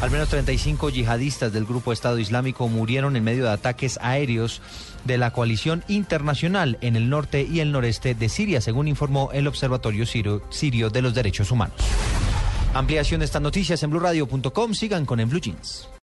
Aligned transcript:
Al 0.00 0.12
menos 0.12 0.28
35 0.28 0.90
yihadistas 0.90 1.52
del 1.52 1.64
grupo 1.64 1.92
Estado 1.92 2.20
Islámico 2.20 2.68
murieron 2.68 3.16
en 3.16 3.24
medio 3.24 3.44
de 3.44 3.50
ataques 3.50 3.98
aéreos 4.00 4.62
de 5.04 5.18
la 5.18 5.32
coalición 5.32 5.82
internacional 5.88 6.78
en 6.82 6.94
el 6.94 7.10
norte 7.10 7.42
y 7.42 7.58
el 7.58 7.72
noreste 7.72 8.14
de 8.14 8.28
Siria, 8.28 8.60
según 8.60 8.86
informó 8.86 9.30
el 9.32 9.48
Observatorio 9.48 10.06
Sirio, 10.06 10.90
de 10.90 11.02
los 11.02 11.14
Derechos 11.14 11.50
Humanos. 11.50 11.80
Ampliación 12.74 13.18
de 13.20 13.26
estas 13.26 13.42
noticias 13.42 13.82
en 13.82 13.90
blurradio.com. 13.90 14.72
Sigan 14.72 15.04
con 15.04 15.18
En 15.18 15.30
Blue 15.30 15.40
Jeans. 15.40 15.88